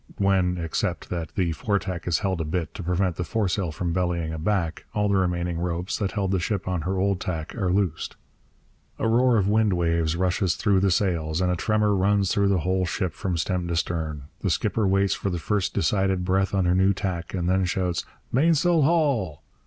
[0.17, 4.33] when, except that the foretack is held a bit to prevent the foresail from bellying
[4.33, 8.15] aback, all the remaining ropes that held the ship on her old tack are loosed.
[8.97, 12.61] A roar of wind waves rushes through the sails, and a tremor runs through the
[12.61, 14.23] whole ship from stem to stern.
[14.39, 18.03] The skipper waits for the first decided breath on her new tack and then shouts,
[18.31, 19.43] 'Mainsail haul!'